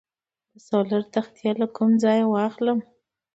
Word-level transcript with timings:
د 0.51 0.53
سولر 0.67 1.03
تختې 1.13 1.49
له 1.61 1.67
کوم 1.75 1.89
ځای 2.03 2.19
واخلم؟ 2.25 2.79